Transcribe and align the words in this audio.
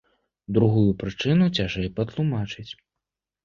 Другую 0.57 0.95
прычыну 1.03 1.51
цяжэй 1.59 1.93
патлумачыць. 2.01 2.69